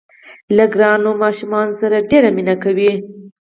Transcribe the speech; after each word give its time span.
له 0.55 0.65
ګرانو 0.73 1.11
بچیانو 1.21 1.77
سره 1.81 2.05
ډېره 2.09 2.29
مینه 2.37 2.55
کوي. 2.63 2.91